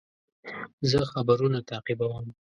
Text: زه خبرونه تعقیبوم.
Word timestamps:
زه 0.89 0.99
خبرونه 1.11 1.59
تعقیبوم. 1.69 2.25